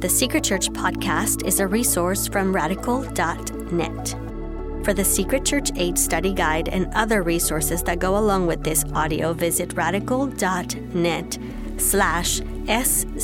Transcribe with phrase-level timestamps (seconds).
[0.00, 4.08] The Secret Church podcast is a resource from radical.net.
[4.82, 8.82] For the Secret Church 8 study guide and other resources that go along with this
[8.94, 11.38] audio, visit radical.net
[11.76, 13.14] slash SC8.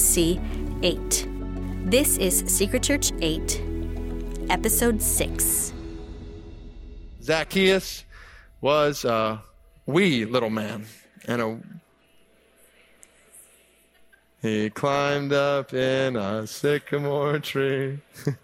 [1.90, 3.62] This is Secret Church 8,
[4.50, 5.72] Episode 6.
[7.22, 8.04] Zacchaeus
[8.60, 9.42] was a
[9.86, 10.84] wee little man
[11.26, 11.58] and a
[14.46, 17.98] he climbed up in a sycamore tree.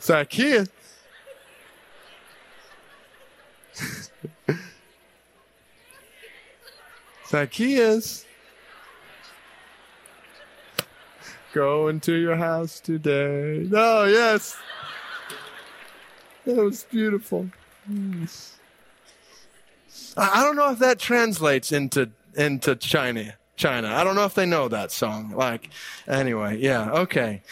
[0.00, 0.70] Zacchaeus.
[7.28, 8.24] Zacchaeus.
[11.52, 13.68] Go into your house today.
[13.74, 14.56] Oh, yes.
[16.46, 17.50] That was beautiful.
[17.90, 18.57] Mm.
[20.18, 23.34] I don't know if that translates into into China.
[23.56, 23.88] China.
[23.88, 25.32] I don't know if they know that song.
[25.32, 25.70] Like,
[26.06, 27.42] anyway, yeah, okay.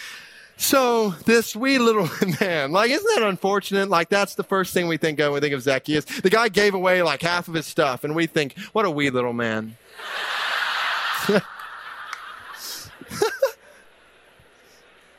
[0.57, 2.09] So this wee little
[2.41, 3.91] man, like, isn't that unfortunate?
[3.91, 6.07] Like, that's the first thing we think of when we think of Zacchaeus.
[6.07, 9.11] The guy gave away like half of his stuff, and we think, what a wee
[9.11, 9.77] little man.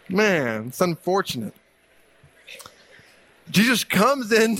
[0.09, 1.53] man, it's unfortunate.
[3.49, 4.57] Jesus comes in,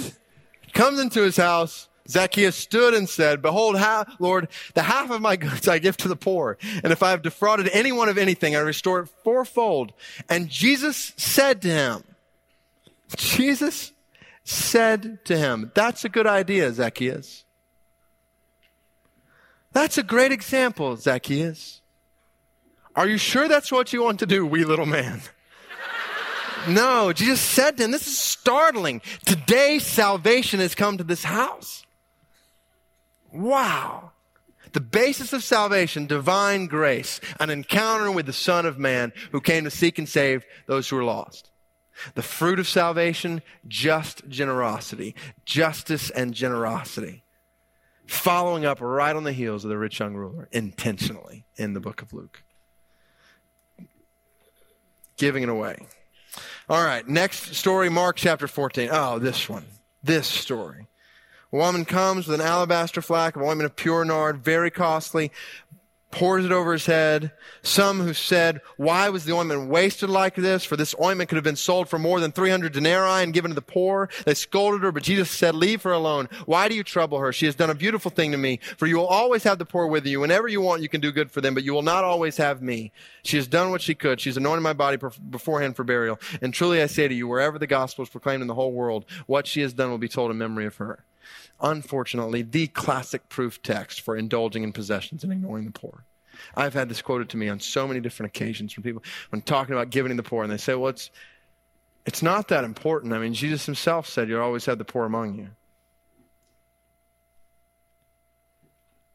[0.73, 1.87] comes into his house.
[2.07, 6.07] Zacchaeus stood and said, Behold, how, Lord, the half of my goods I give to
[6.07, 6.57] the poor.
[6.83, 9.93] And if I have defrauded anyone of anything, I restore it fourfold.
[10.29, 12.03] And Jesus said to him,
[13.15, 13.91] Jesus
[14.43, 17.43] said to him, That's a good idea, Zacchaeus.
[19.73, 21.81] That's a great example, Zacchaeus.
[22.95, 25.21] Are you sure that's what you want to do, wee little man?
[26.67, 29.01] No, Jesus said to him, This is startling.
[29.25, 31.85] Today, salvation has come to this house.
[33.31, 34.11] Wow.
[34.73, 39.63] The basis of salvation, divine grace, an encounter with the Son of Man who came
[39.63, 41.49] to seek and save those who are lost.
[42.13, 45.15] The fruit of salvation, just generosity,
[45.45, 47.23] justice and generosity.
[48.05, 52.01] Following up right on the heels of the rich young ruler intentionally in the book
[52.01, 52.43] of Luke.
[55.17, 55.87] Giving it away.
[56.69, 58.89] All right, next story, Mark chapter 14.
[58.91, 59.65] Oh, this one.
[60.03, 60.87] This story.
[61.53, 65.31] A woman comes with an alabaster flask of ointment of pure nard, very costly,
[66.11, 67.31] pours it over his head.
[67.61, 70.65] Some who said, why was the ointment wasted like this?
[70.65, 73.55] For this ointment could have been sold for more than 300 denarii and given to
[73.55, 74.09] the poor.
[74.25, 76.27] They scolded her, but Jesus said, leave her alone.
[76.45, 77.31] Why do you trouble her?
[77.31, 78.59] She has done a beautiful thing to me.
[78.77, 80.19] For you will always have the poor with you.
[80.19, 82.61] Whenever you want, you can do good for them, but you will not always have
[82.61, 82.91] me.
[83.23, 84.19] She has done what she could.
[84.19, 86.19] She's anointed my body beforehand for burial.
[86.41, 89.05] And truly I say to you, wherever the gospel is proclaimed in the whole world,
[89.27, 91.03] what she has done will be told in memory of her
[91.61, 96.03] unfortunately, the classic proof text for indulging in possessions and ignoring the poor.
[96.55, 99.73] I've had this quoted to me on so many different occasions from people when talking
[99.73, 101.09] about giving to the poor, and they say, well, it's,
[102.05, 103.13] it's not that important.
[103.13, 105.49] I mean, Jesus himself said, You'll always have the poor among you.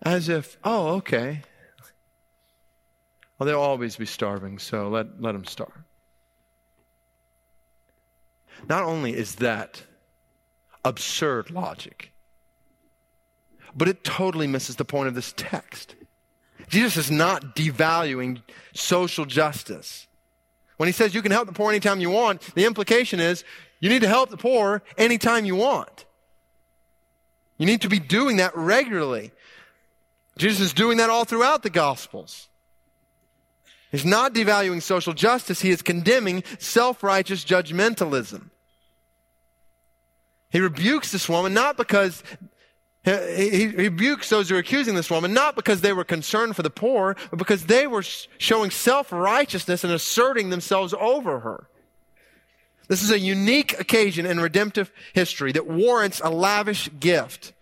[0.03, 1.41] As if, oh, okay.
[3.39, 5.73] Well, they'll always be starving, so let, let them starve.
[8.69, 9.83] Not only is that
[10.84, 12.12] absurd logic,
[13.75, 15.94] but it totally misses the point of this text.
[16.69, 18.43] Jesus is not devaluing
[18.75, 20.06] social justice.
[20.76, 23.44] When he says you can help the poor anytime you want, the implication is
[23.81, 26.06] you need to help the poor anytime you want.
[27.59, 29.32] You need to be doing that regularly.
[30.37, 32.49] Jesus is doing that all throughout the Gospels.
[33.91, 38.49] He's not devaluing social justice, he is condemning self righteous judgmentalism.
[40.52, 42.22] He rebukes this woman not because
[43.04, 46.70] he, rebukes those who are accusing this woman, not because they were concerned for the
[46.70, 51.68] poor, but because they were showing self-righteousness and asserting themselves over her.
[52.86, 57.54] This is a unique occasion in redemptive history that warrants a lavish gift.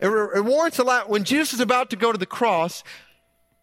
[0.00, 2.84] It, it warrants a lot, when Jesus is about to go to the cross,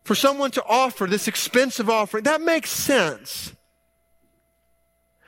[0.04, 3.54] for someone to offer this expensive offering, that makes sense.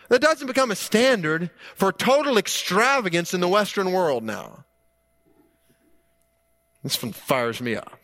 [0.10, 4.66] That doesn't become a standard for total extravagance in the Western world now.
[6.84, 8.00] This one fires me up.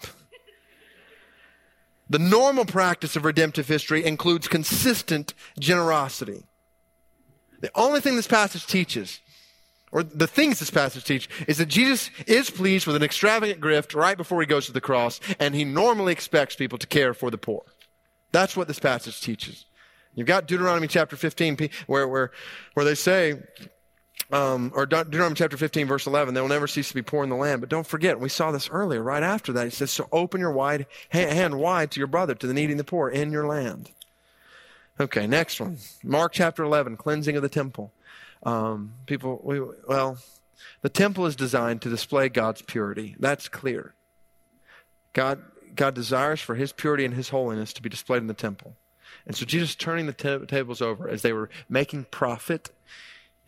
[2.09, 6.43] The normal practice of redemptive history includes consistent generosity.
[7.59, 9.19] The only thing this passage teaches,
[9.91, 13.93] or the things this passage teach, is that Jesus is pleased with an extravagant gift
[13.93, 17.29] right before he goes to the cross, and he normally expects people to care for
[17.29, 17.63] the poor.
[18.31, 19.65] That's what this passage teaches.
[20.15, 22.31] You've got Deuteronomy chapter 15 where, where,
[22.73, 23.41] where they say,
[24.31, 27.29] um, or Deuteronomy chapter 15, verse 11, they will never cease to be poor in
[27.29, 27.61] the land.
[27.61, 29.63] But don't forget, we saw this earlier, right after that.
[29.63, 32.79] He says, So open your wide hand wide to your brother, to the needy and
[32.79, 33.89] the poor in your land.
[34.99, 35.77] Okay, next one.
[36.03, 37.91] Mark chapter 11, cleansing of the temple.
[38.43, 40.17] Um, people, we, well,
[40.81, 43.15] the temple is designed to display God's purity.
[43.19, 43.95] That's clear.
[45.13, 45.41] God,
[45.75, 48.75] God desires for his purity and his holiness to be displayed in the temple.
[49.25, 52.71] And so Jesus turning the t- tables over as they were making profit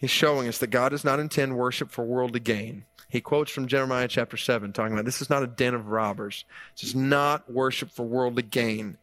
[0.01, 2.85] He's showing us that God does not intend worship for worldly gain.
[3.07, 6.43] He quotes from Jeremiah chapter 7, talking about this is not a den of robbers.
[6.75, 8.97] This is not worship for worldly gain.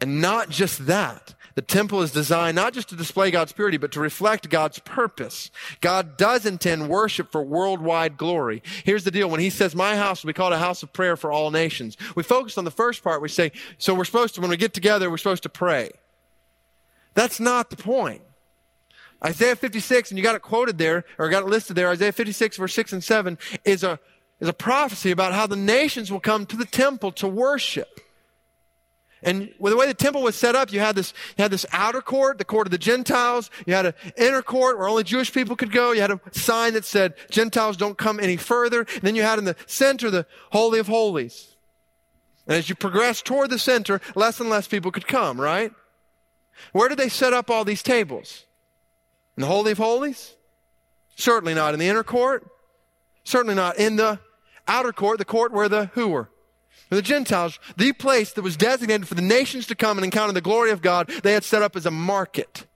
[0.00, 1.34] And not just that.
[1.58, 5.50] The temple is designed not just to display God's purity, but to reflect God's purpose.
[5.80, 8.62] God does intend worship for worldwide glory.
[8.84, 9.28] Here's the deal.
[9.28, 11.96] When he says, my house will be called a house of prayer for all nations,
[12.14, 13.20] we focus on the first part.
[13.20, 15.90] We say, so we're supposed to, when we get together, we're supposed to pray.
[17.14, 18.22] That's not the point.
[19.24, 22.56] Isaiah 56, and you got it quoted there, or got it listed there, Isaiah 56,
[22.56, 23.98] verse 6 and 7, is a,
[24.38, 28.00] is a prophecy about how the nations will come to the temple to worship.
[29.22, 31.66] And with the way the temple was set up, you had this, you had this
[31.72, 33.50] outer court, the court of the Gentiles.
[33.66, 35.92] You had an inner court where only Jewish people could go.
[35.92, 38.80] You had a sign that said, Gentiles don't come any further.
[38.80, 41.56] And then you had in the center the Holy of Holies.
[42.46, 45.72] And as you progressed toward the center, less and less people could come, right?
[46.72, 48.44] Where did they set up all these tables?
[49.36, 50.34] In the Holy of Holies?
[51.16, 52.48] Certainly not in the inner court.
[53.24, 54.20] Certainly not in the
[54.66, 56.30] outer court, the court where the who were?
[56.90, 60.40] The Gentiles, the place that was designated for the nations to come and encounter the
[60.40, 62.66] glory of God, they had set up as a market.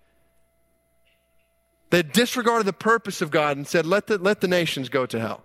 [1.91, 5.21] They disregarded the purpose of God and said, let the, let the nations go to
[5.21, 5.43] hell.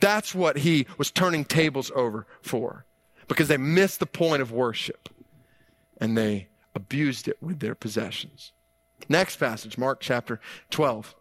[0.00, 2.84] That's what he was turning tables over for
[3.28, 5.08] because they missed the point of worship
[5.98, 8.52] and they abused it with their possessions.
[9.08, 10.40] Next passage, Mark chapter
[10.70, 11.14] 12,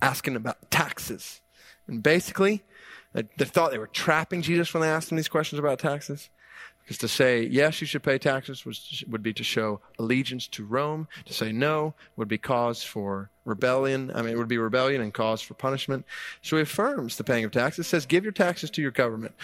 [0.00, 1.40] asking about taxes.
[1.86, 2.62] And basically,
[3.22, 6.28] they thought they were trapping Jesus when they asked him these questions about taxes.
[6.82, 10.64] Because to say, yes, you should pay taxes was, would be to show allegiance to
[10.64, 11.08] Rome.
[11.24, 14.12] To say no would be cause for rebellion.
[14.14, 16.06] I mean, it would be rebellion and cause for punishment.
[16.42, 19.34] So he affirms the paying of taxes, says, give your taxes to your government.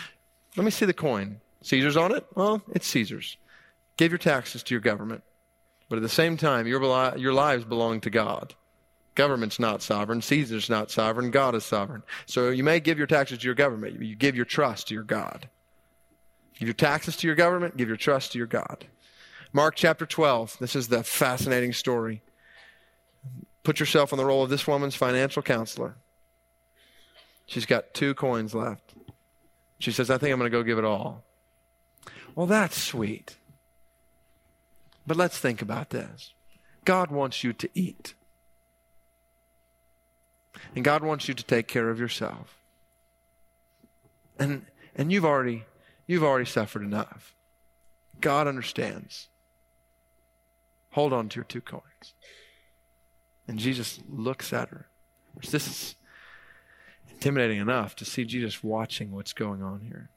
[0.57, 1.41] Let me see the coin.
[1.63, 2.25] Caesar's on it?
[2.35, 3.37] Well, it's Caesar's.
[3.97, 5.25] Give your taxes to your government.
[5.89, 6.81] But at the same time, your,
[7.17, 8.55] your lives belong to God.
[9.15, 10.23] Government's not sovereign.
[10.23, 11.31] Caesar's not sovereign.
[11.31, 12.03] God is sovereign.
[12.27, 14.01] So you may give your taxes to your government.
[14.01, 15.49] You give your trust to your God.
[16.59, 17.77] Give your taxes to your government.
[17.77, 18.87] Give your trust to your God.
[19.53, 20.57] Mark chapter 12.
[20.61, 22.23] This is the fascinating story.
[23.65, 25.97] Put yourself in the role of this woman's financial counselor.
[27.47, 28.95] She's got two coins left.
[29.79, 31.23] She says, I think I'm going to go give it all.
[32.35, 33.37] Well, that's sweet.
[35.07, 36.33] But let's think about this
[36.85, 38.15] God wants you to eat,
[40.75, 42.57] and God wants you to take care of yourself.
[44.39, 45.65] And, and you've, already,
[46.07, 47.35] you've already suffered enough.
[48.21, 49.29] God understands.
[50.93, 52.15] Hold on to your two coins.
[53.47, 54.87] And Jesus looks at her.
[55.41, 55.95] This is
[57.11, 60.11] intimidating enough to see Jesus watching what's going on here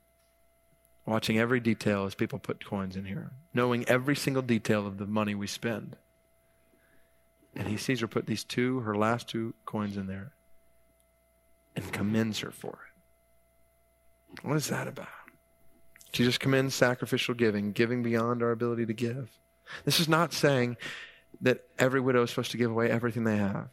[1.06, 5.06] watching every detail as people put coins in here, knowing every single detail of the
[5.06, 5.96] money we spend.
[7.56, 10.32] And he sees her put these two, her last two coins in there,
[11.76, 12.80] and commends her for
[14.42, 14.46] it.
[14.48, 15.08] What is that about?
[16.12, 19.30] Jesus commends sacrificial giving, giving beyond our ability to give.
[19.84, 20.78] This is not saying
[21.42, 23.68] that every widow is supposed to give away everything they have.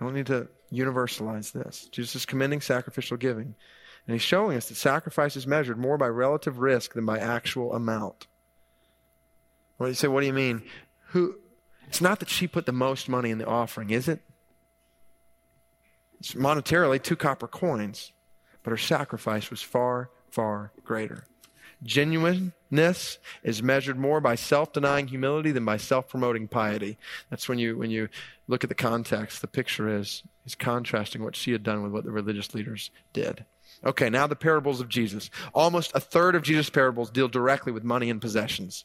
[0.00, 1.88] I don't need to universalize this.
[1.90, 3.54] Jesus is commending sacrificial giving.
[4.06, 7.72] And he's showing us that sacrifice is measured more by relative risk than by actual
[7.72, 8.26] amount.
[9.78, 10.62] Well, you say, what do you mean?
[11.08, 11.36] Who?
[11.88, 14.20] It's not that she put the most money in the offering, is it?
[16.34, 18.12] Monetarily two copper coins,
[18.62, 21.24] but her sacrifice was far, far greater.
[21.82, 26.98] Genuineness is measured more by self-denying humility than by self-promoting piety.
[27.28, 28.08] That's when you when you
[28.48, 32.04] look at the context, the picture is is contrasting what she had done with what
[32.04, 33.44] the religious leaders did.
[33.84, 35.28] Okay, now the parables of Jesus.
[35.52, 38.84] Almost a third of Jesus' parables deal directly with money and possessions.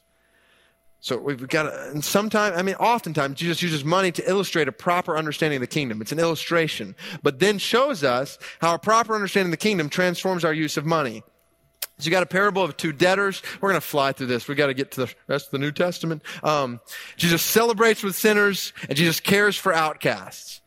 [1.02, 4.72] So we've got, to, and sometimes, I mean, oftentimes Jesus uses money to illustrate a
[4.72, 6.00] proper understanding of the kingdom.
[6.00, 6.94] It's an illustration,
[7.24, 10.86] but then shows us how a proper understanding of the kingdom transforms our use of
[10.86, 11.24] money.
[11.98, 13.42] So you got a parable of two debtors.
[13.60, 14.46] We're going to fly through this.
[14.46, 16.22] We've got to get to the rest of the New Testament.
[16.44, 16.80] Um,
[17.16, 20.61] Jesus celebrates with sinners, and Jesus cares for outcasts.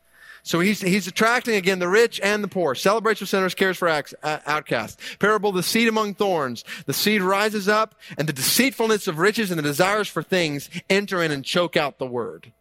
[0.46, 3.90] So he's, he's attracting again the rich and the poor, celebrates with sinners, cares for
[3.90, 4.04] uh,
[4.46, 5.02] outcasts.
[5.18, 6.64] Parable the seed among thorns.
[6.86, 11.24] The seed rises up and the deceitfulness of riches and the desires for things enter
[11.24, 12.52] in and choke out the word.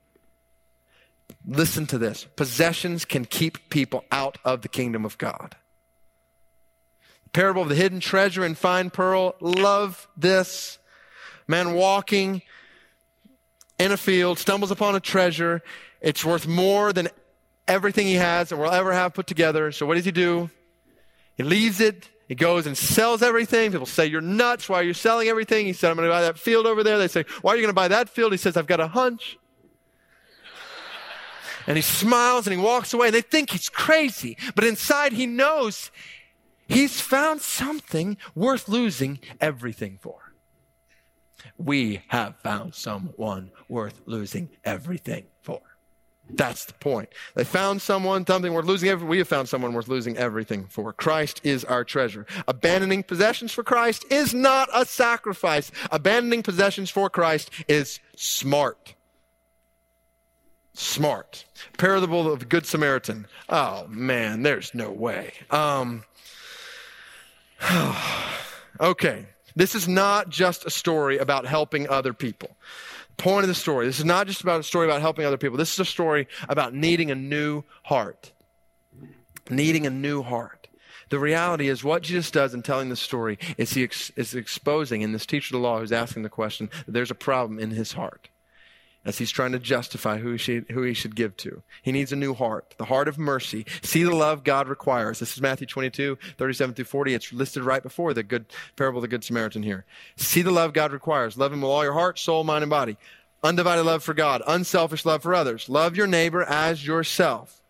[1.46, 2.24] Listen to this.
[2.36, 5.54] Possessions can keep people out of the kingdom of God.
[7.34, 9.34] Parable of the hidden treasure and fine pearl.
[9.40, 10.78] Love this.
[11.46, 12.40] Man walking
[13.78, 15.62] in a field, stumbles upon a treasure.
[16.00, 17.08] It's worth more than
[17.66, 19.72] everything he has and will ever have put together.
[19.72, 20.50] So what does he do?
[21.36, 22.08] He leaves it.
[22.28, 23.70] He goes and sells everything.
[23.72, 24.68] People say, You're nuts.
[24.68, 25.66] Why are you selling everything?
[25.66, 26.98] He said, I'm going to buy that field over there.
[26.98, 28.32] They say, Why are you going to buy that field?
[28.32, 29.38] He says, I've got a hunch.
[31.66, 33.08] and he smiles and he walks away.
[33.08, 34.38] And They think he's crazy.
[34.54, 35.90] But inside, he knows
[36.66, 40.24] he's found something worth losing everything for
[41.58, 45.60] we have found someone worth losing everything for.
[46.30, 47.10] That's the point.
[47.34, 49.06] They found someone, something worth losing.
[49.06, 50.92] We have found someone worth losing everything for.
[50.92, 52.26] Christ is our treasure.
[52.48, 55.70] Abandoning possessions for Christ is not a sacrifice.
[55.90, 58.94] Abandoning possessions for Christ is smart.
[60.72, 61.44] Smart.
[61.76, 63.26] Parable of the Good Samaritan.
[63.48, 65.34] Oh man, there's no way.
[65.50, 66.04] Um,
[68.80, 69.26] okay.
[69.56, 72.56] This is not just a story about helping other people.
[73.16, 73.86] Point of the story.
[73.86, 75.56] This is not just about a story about helping other people.
[75.56, 78.32] This is a story about needing a new heart.
[79.50, 80.68] Needing a new heart.
[81.10, 85.02] The reality is, what Jesus does in telling this story is he ex- is exposing
[85.02, 87.70] in this teacher of the law who's asking the question that there's a problem in
[87.70, 88.30] his heart
[89.04, 91.62] as he's trying to justify who he, should, who he should give to.
[91.82, 93.66] He needs a new heart, the heart of mercy.
[93.82, 95.18] See the love God requires.
[95.18, 97.14] This is Matthew 22, 37 through 40.
[97.14, 98.46] It's listed right before the good
[98.76, 99.84] parable of the Good Samaritan here.
[100.16, 101.36] See the love God requires.
[101.36, 102.96] Love him with all your heart, soul, mind, and body.
[103.42, 104.42] Undivided love for God.
[104.46, 105.68] Unselfish love for others.
[105.68, 107.60] Love your neighbor as yourself.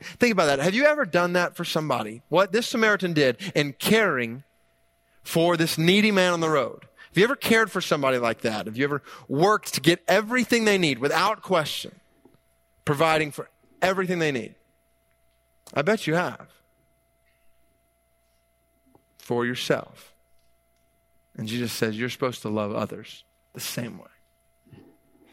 [0.00, 0.58] Think about that.
[0.58, 2.22] Have you ever done that for somebody?
[2.28, 4.44] What this Samaritan did in caring
[5.22, 6.86] for this needy man on the road.
[7.12, 8.64] Have you ever cared for somebody like that?
[8.64, 12.00] Have you ever worked to get everything they need without question,
[12.86, 13.50] providing for
[13.82, 14.54] everything they need?
[15.74, 16.48] I bet you have.
[19.18, 20.14] For yourself.
[21.36, 24.80] And Jesus says you're supposed to love others the same way.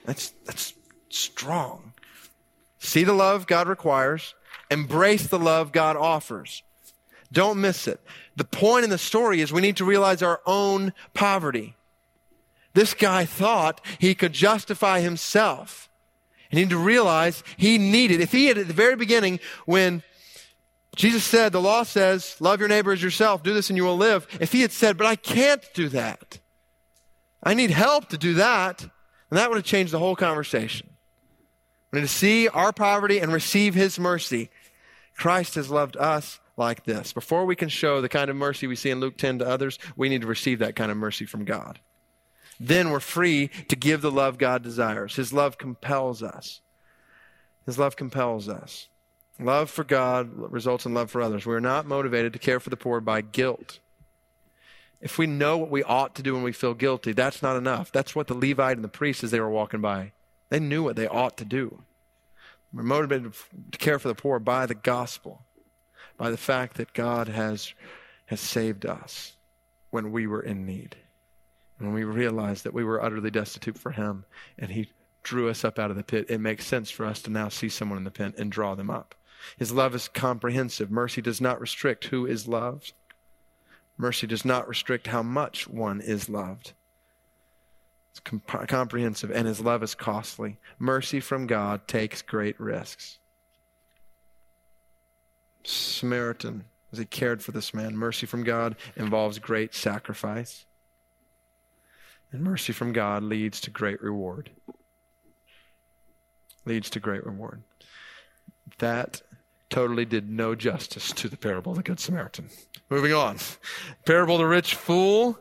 [0.03, 0.73] That's, that's
[1.07, 1.93] strong.
[2.79, 4.35] See the love God requires,
[4.69, 6.61] embrace the love God offers.
[7.31, 7.99] Don't miss it.
[8.35, 11.75] The point in the story is we need to realize our own poverty.
[12.73, 15.89] This guy thought he could justify himself.
[16.49, 20.03] And he need to realize he needed, if he had at the very beginning, when
[20.95, 23.97] Jesus said, the law says, love your neighbor as yourself, do this and you will
[23.97, 24.27] live.
[24.39, 26.39] If he had said, but I can't do that.
[27.43, 28.81] I need help to do that.
[28.81, 30.89] And that would have changed the whole conversation.
[31.91, 34.49] We need to see our poverty and receive his mercy.
[35.15, 37.13] Christ has loved us like this.
[37.13, 39.79] Before we can show the kind of mercy we see in Luke 10 to others,
[39.95, 41.79] we need to receive that kind of mercy from God.
[42.59, 45.15] Then we're free to give the love God desires.
[45.15, 46.61] His love compels us.
[47.65, 48.89] His love compels us.
[49.39, 51.45] Love for God results in love for others.
[51.45, 53.79] We are not motivated to care for the poor by guilt.
[54.99, 57.89] If we know what we ought to do when we feel guilty, that's not enough.
[57.93, 60.11] That's what the Levite and the priest, as they were walking by,
[60.49, 61.83] they knew what they ought to do.
[62.73, 63.33] We're motivated
[63.71, 65.45] to care for the poor by the gospel
[66.19, 67.73] by the fact that God has,
[68.25, 69.37] has saved us
[69.89, 70.97] when we were in need.
[71.77, 74.25] When we realized that we were utterly destitute for Him
[74.57, 74.89] and He
[75.23, 77.69] drew us up out of the pit, it makes sense for us to now see
[77.69, 79.15] someone in the pit and draw them up.
[79.57, 80.91] His love is comprehensive.
[80.91, 82.91] Mercy does not restrict who is loved.
[83.97, 86.73] Mercy does not restrict how much one is loved.
[88.11, 90.57] It's comp- comprehensive, and his love is costly.
[90.79, 93.18] Mercy from God takes great risks.
[95.63, 97.95] Samaritan, as he cared for this man.
[97.95, 100.65] Mercy from God involves great sacrifice.
[102.31, 104.51] And mercy from God leads to great reward.
[106.65, 107.63] Leads to great reward.
[108.77, 109.21] That
[109.69, 112.49] totally did no justice to the parable of the Good Samaritan.
[112.89, 113.37] Moving on.
[114.05, 115.39] Parable of the rich fool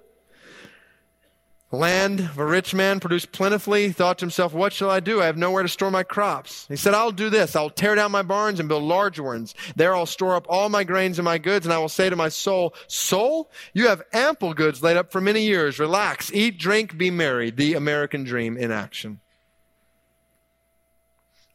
[1.71, 3.87] land of a rich man produced plentifully.
[3.87, 5.21] He thought to himself, What shall I do?
[5.21, 6.67] I have nowhere to store my crops.
[6.69, 7.55] He said, I'll do this.
[7.55, 9.55] I'll tear down my barns and build large ones.
[9.77, 12.17] There I'll store up all my grains and my goods, and I will say to
[12.17, 15.79] my soul, Soul, you have ample goods laid up for many years.
[15.79, 17.51] Relax, eat, drink, be merry.
[17.51, 19.21] The American dream in action.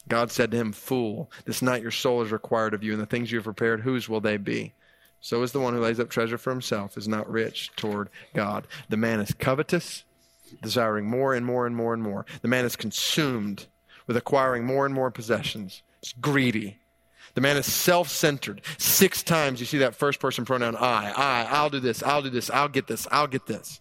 [0.08, 3.05] God said to him, Fool, this night your soul is required of you, and the
[3.05, 4.74] things you have prepared, whose will they be?
[5.24, 8.68] So is the one who lays up treasure for himself is not rich toward God.
[8.89, 10.03] The man is covetous,
[10.62, 12.25] desiring more and more and more and more.
[12.42, 13.68] The man is consumed
[14.06, 15.82] with acquiring more and more possessions.
[16.01, 16.77] It's greedy.
[17.36, 18.63] The man is self centered.
[18.77, 21.13] Six times you see that first person pronoun I.
[21.15, 21.48] I.
[21.50, 22.03] I'll do this.
[22.03, 22.50] I'll do this.
[22.50, 23.08] I'll get this.
[23.10, 23.80] I'll get this.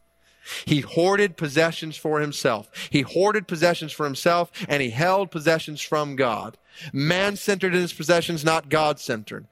[0.64, 2.70] He hoarded possessions for himself.
[2.88, 6.56] He hoarded possessions for himself and he held possessions from God.
[6.92, 9.48] Man centered in his possessions, not God centered.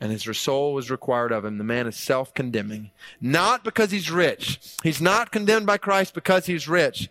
[0.00, 1.58] And his soul was required of him.
[1.58, 2.90] The man is self condemning.
[3.20, 4.60] Not because he's rich.
[4.82, 7.08] He's not condemned by Christ because he's rich,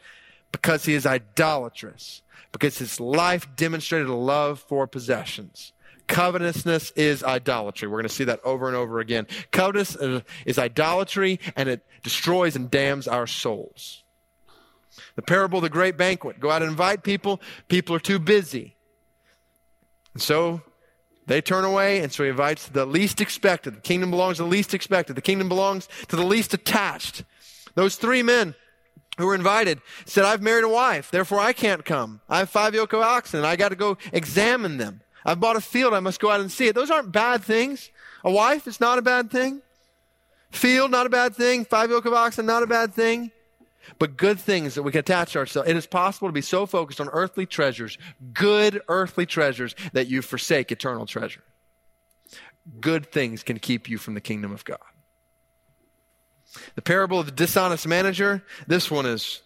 [0.51, 5.73] because he is idolatrous, because his life demonstrated a love for possessions.
[6.07, 7.87] Covetousness is idolatry.
[7.87, 9.25] We're going to see that over and over again.
[9.51, 14.03] Covetousness uh, is idolatry and it destroys and damns our souls.
[15.15, 16.39] The parable of the great banquet.
[16.39, 17.41] Go out and invite people.
[17.67, 18.75] People are too busy.
[20.13, 20.61] And so
[21.27, 23.75] they turn away, and so he invites the least expected.
[23.75, 25.15] The kingdom belongs to the least expected.
[25.15, 27.23] The kingdom belongs to the least attached.
[27.73, 28.55] Those three men
[29.17, 32.21] who were invited said, I've married a wife, therefore I can't come.
[32.29, 35.01] I have five yoke of oxen, and I got to go examine them.
[35.25, 36.75] I've bought a field, I must go out and see it.
[36.75, 37.89] Those aren't bad things.
[38.23, 39.61] A wife is not a bad thing.
[40.51, 41.65] Field, not a bad thing.
[41.65, 43.31] Five yoke of oxen, not a bad thing.
[43.99, 45.69] But good things that we can attach ourselves.
[45.69, 47.97] It is possible to be so focused on earthly treasures,
[48.33, 51.43] good earthly treasures, that you forsake eternal treasure.
[52.79, 54.79] Good things can keep you from the kingdom of God.
[56.75, 59.41] The parable of the dishonest manager, this one is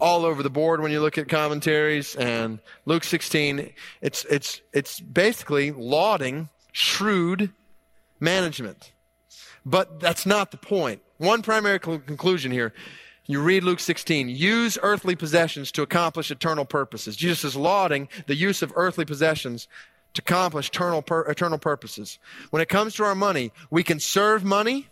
[0.00, 5.00] all over the board when you look at commentaries and Luke 16 it's it's it's
[5.00, 7.50] basically lauding shrewd
[8.20, 8.92] management
[9.64, 11.00] but that's not the point.
[11.18, 12.74] point one primary conclusion here
[13.28, 18.34] you read Luke 16 use earthly possessions to accomplish eternal purposes Jesus is lauding the
[18.34, 19.68] use of earthly possessions
[20.14, 22.18] to accomplish eternal pur- eternal purposes
[22.50, 24.88] when it comes to our money we can serve money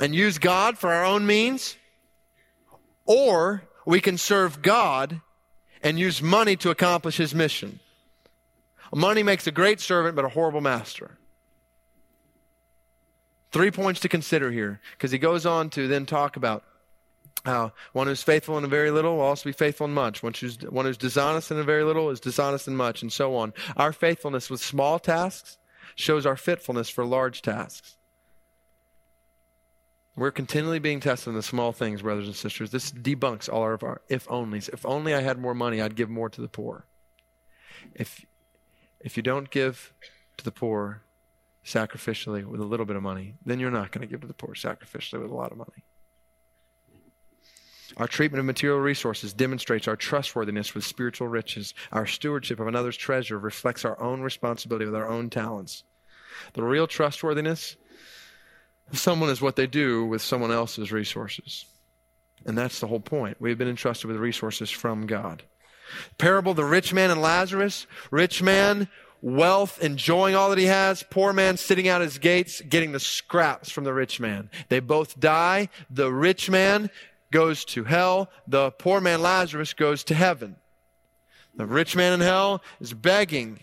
[0.00, 1.76] and use God for our own means
[3.06, 5.20] or we can serve God
[5.82, 7.80] and use money to accomplish his mission.
[8.92, 11.18] Money makes a great servant, but a horrible master.
[13.52, 16.64] Three points to consider here, because he goes on to then talk about
[17.44, 20.22] how one who's faithful in a very little will also be faithful in much.
[20.22, 23.36] One who's, one who's dishonest in a very little is dishonest in much, and so
[23.36, 23.52] on.
[23.76, 25.58] Our faithfulness with small tasks
[25.94, 27.96] shows our fitfulness for large tasks.
[30.16, 32.70] We're continually being tested in the small things, brothers and sisters.
[32.70, 34.68] This debunks all of our if onlys.
[34.72, 36.86] If only I had more money, I'd give more to the poor.
[37.94, 38.24] If,
[39.00, 39.92] if you don't give
[40.36, 41.02] to the poor
[41.64, 44.34] sacrificially with a little bit of money, then you're not going to give to the
[44.34, 45.84] poor sacrificially with a lot of money.
[47.96, 51.74] Our treatment of material resources demonstrates our trustworthiness with spiritual riches.
[51.92, 55.84] Our stewardship of another's treasure reflects our own responsibility with our own talents.
[56.54, 57.76] The real trustworthiness
[58.90, 61.66] of someone is what they do with someone else's resources.
[62.44, 63.36] And that's the whole point.
[63.40, 65.44] We've been entrusted with resources from God.
[66.18, 67.86] Parable the rich man and Lazarus.
[68.10, 68.88] Rich man,
[69.22, 71.04] wealth, enjoying all that he has.
[71.10, 74.50] Poor man sitting out his gates, getting the scraps from the rich man.
[74.68, 75.68] They both die.
[75.88, 76.90] The rich man
[77.34, 78.30] goes to hell.
[78.46, 80.54] The poor man, Lazarus, goes to heaven.
[81.56, 83.58] The rich man in hell is begging.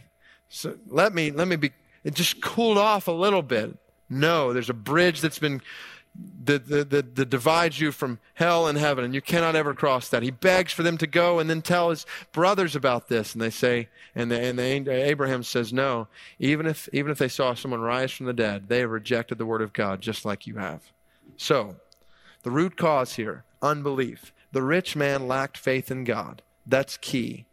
[0.49, 1.71] So let me, let me be,
[2.03, 3.77] it just cooled off a little bit.
[4.09, 5.61] No, there's a bridge that's been
[6.43, 10.09] that, that, that, that, divides you from hell and heaven, and you cannot ever cross
[10.09, 10.21] that.
[10.21, 13.49] He begs for them to go and then tell his brothers about this, and they
[13.49, 16.09] say, and, the, and the, Abraham says, no.
[16.39, 19.45] Even if even if they saw someone rise from the dead, they have rejected the
[19.45, 20.91] word of God just like you have.
[21.37, 21.77] So,
[22.43, 24.33] the root cause here, unbelief.
[24.51, 26.41] The rich man lacked faith in God.
[26.65, 27.45] That's key.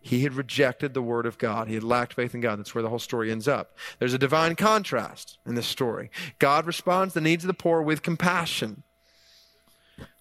[0.00, 1.68] He had rejected the word of God.
[1.68, 2.58] He had lacked faith in God.
[2.58, 3.76] That's where the whole story ends up.
[3.98, 6.10] There's a divine contrast in this story.
[6.38, 8.84] God responds to the needs of the poor with compassion.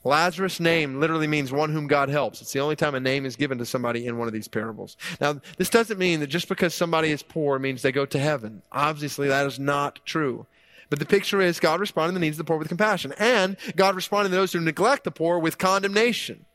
[0.03, 2.41] Lazarus' name literally means one whom God helps.
[2.41, 4.97] It's the only time a name is given to somebody in one of these parables.
[5.19, 8.63] Now, this doesn't mean that just because somebody is poor means they go to heaven.
[8.71, 10.47] Obviously, that is not true.
[10.89, 13.58] But the picture is God responding to the needs of the poor with compassion, and
[13.76, 16.45] God responding to those who neglect the poor with condemnation.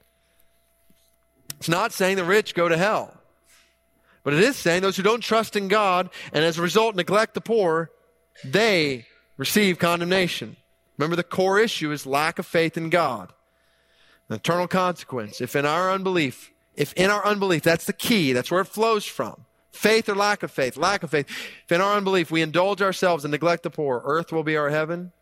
[1.59, 3.15] It's not saying the rich go to hell.
[4.25, 7.35] But it is saying those who don't trust in God and as a result neglect
[7.35, 7.91] the poor,
[8.45, 10.57] they receive condemnation.
[10.97, 13.33] Remember, the core issue is lack of faith in God.
[14.29, 15.41] An eternal consequence.
[15.41, 19.05] If in our unbelief, if in our unbelief, that's the key, that's where it flows
[19.05, 19.45] from.
[19.73, 21.27] Faith or lack of faith, lack of faith.
[21.65, 24.71] If in our unbelief we indulge ourselves and neglect the poor, earth will be our
[24.71, 25.13] heaven.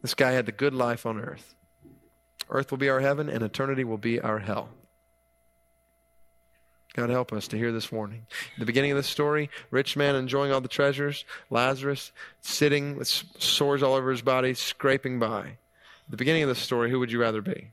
[0.00, 1.54] This guy had the good life on earth.
[2.48, 4.70] Earth will be our heaven and eternity will be our hell.
[6.94, 8.26] God help us to hear this warning.
[8.56, 13.06] In the beginning of the story, rich man enjoying all the treasures, Lazarus sitting with
[13.06, 15.40] sores all over his body, scraping by.
[15.40, 17.70] At the beginning of the story, who would you rather be?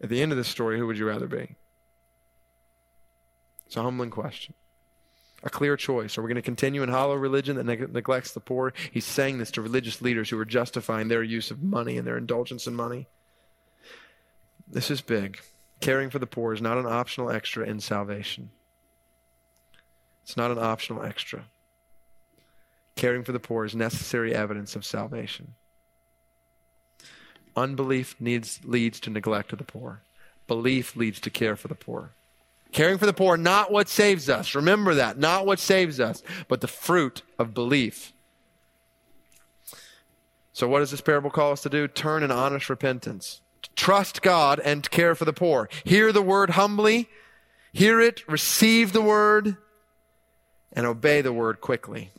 [0.00, 1.56] At the end of the story, who would you rather be?
[3.74, 4.54] It's a humbling question.
[5.42, 6.16] a clear choice.
[6.16, 8.72] Are we going to continue in hollow religion that neg- neglects the poor?
[8.92, 12.16] He's saying this to religious leaders who are justifying their use of money and their
[12.16, 13.08] indulgence in money.
[14.68, 15.40] This is big.
[15.80, 18.50] Caring for the poor is not an optional extra in salvation.
[20.22, 21.42] It's not an optional extra.
[22.94, 25.54] Caring for the poor is necessary evidence of salvation.
[27.56, 30.00] Unbelief needs, leads to neglect of the poor.
[30.46, 32.10] Belief leads to care for the poor.
[32.74, 34.56] Caring for the poor, not what saves us.
[34.56, 35.16] Remember that.
[35.16, 38.12] Not what saves us, but the fruit of belief.
[40.52, 41.86] So, what does this parable call us to do?
[41.86, 43.40] Turn in honest repentance.
[43.76, 45.68] Trust God and care for the poor.
[45.84, 47.08] Hear the word humbly.
[47.72, 49.56] Hear it, receive the word,
[50.72, 52.10] and obey the word quickly.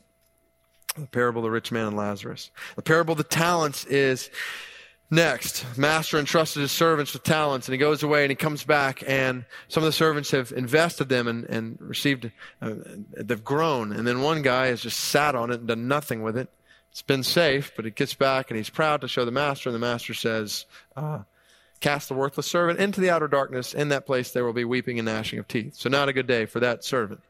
[0.98, 2.50] The parable of the rich man and Lazarus.
[2.78, 4.30] The parable of the talents is
[5.12, 9.04] Next, master entrusted his servants with talents, and he goes away and he comes back,
[9.06, 12.74] and some of the servants have invested them and, and received, uh,
[13.16, 13.92] they've grown.
[13.92, 16.50] And then one guy has just sat on it and done nothing with it.
[16.90, 19.76] It's been safe, but he gets back and he's proud to show the master, and
[19.76, 20.66] the master says,
[20.96, 21.20] uh,
[21.82, 23.74] Cast the worthless servant into the outer darkness.
[23.74, 25.76] In that place there will be weeping and gnashing of teeth.
[25.76, 27.22] So, not a good day for that servant.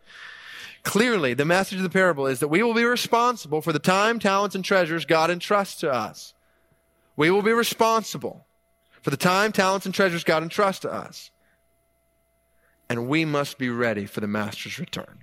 [0.84, 4.20] Clearly, the message of the parable is that we will be responsible for the time,
[4.20, 6.35] talents, and treasures God entrusts to us.
[7.16, 8.46] We will be responsible
[9.02, 11.32] for the time, talents, and treasures God entrusts to us.
[12.90, 15.20] And we must be ready for the Master's return.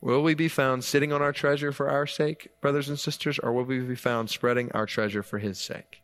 [0.00, 3.52] Will we be found sitting on our treasure for our sake, brothers and sisters, or
[3.52, 6.02] will we be found spreading our treasure for His sake?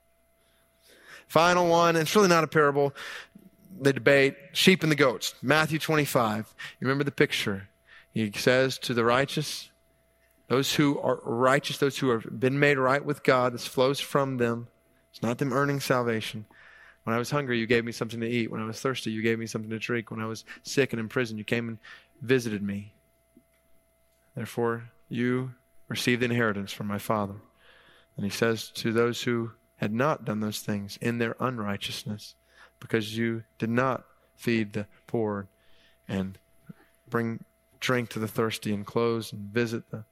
[1.29, 2.92] Final one, and it's really not a parable.
[3.81, 5.35] The debate sheep and the goats.
[5.42, 6.55] Matthew 25.
[6.81, 7.68] You remember the picture.
[8.12, 9.70] He says to the righteous,
[10.48, 14.37] those who are righteous, those who have been made right with God, this flows from
[14.37, 14.68] them.
[15.11, 16.44] It's not them earning salvation.
[17.04, 18.50] When I was hungry, you gave me something to eat.
[18.50, 20.11] When I was thirsty, you gave me something to drink.
[20.11, 21.78] When I was sick and in prison, you came and
[22.20, 22.92] visited me.
[24.35, 25.52] Therefore, you
[25.88, 27.35] received the inheritance from my Father.
[28.16, 32.35] And he says to those who had not done those things in their unrighteousness,
[32.80, 34.04] because you did not
[34.37, 35.46] feed the poor
[36.09, 36.38] and
[37.09, 37.44] bring
[37.80, 40.04] drink to the thirsty and clothes and visit the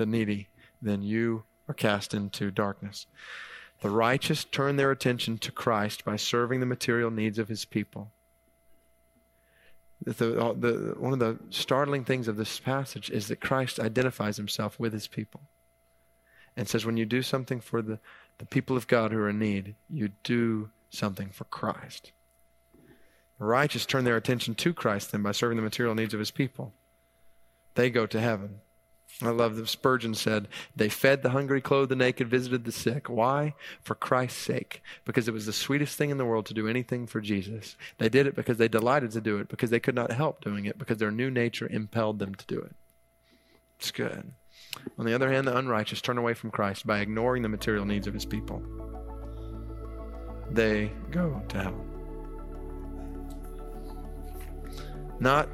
[0.00, 0.48] the needy,
[0.80, 3.06] then you are cast into darkness.
[3.82, 8.10] The righteous turn their attention to Christ by serving the material needs of his people.
[10.02, 14.80] The, the, one of the startling things of this passage is that Christ identifies himself
[14.80, 15.42] with his people
[16.56, 17.98] and says, when you do something for the,
[18.38, 22.12] the people of God who are in need, you do something for Christ.
[23.38, 26.30] The righteous turn their attention to Christ then by serving the material needs of his
[26.30, 26.72] people.
[27.74, 28.60] They go to heaven.
[29.22, 33.08] I love that Spurgeon said, They fed the hungry, clothed the naked, visited the sick.
[33.08, 33.54] Why?
[33.82, 34.82] For Christ's sake.
[35.04, 37.76] Because it was the sweetest thing in the world to do anything for Jesus.
[37.98, 40.64] They did it because they delighted to do it, because they could not help doing
[40.64, 42.74] it, because their new nature impelled them to do it.
[43.78, 44.32] It's good.
[44.98, 48.06] On the other hand, the unrighteous turn away from Christ by ignoring the material needs
[48.06, 48.62] of his people.
[50.50, 51.84] They go to hell.
[55.20, 55.48] Not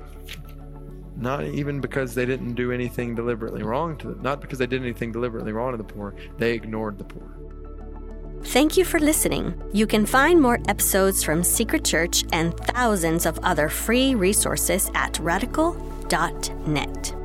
[1.16, 4.82] not even because they didn't do anything deliberately wrong to them, not because they did
[4.82, 7.36] anything deliberately wrong to the poor, they ignored the poor.
[8.44, 9.60] Thank you for listening.
[9.72, 15.18] You can find more episodes from Secret Church and thousands of other free resources at
[15.18, 17.15] radical.net.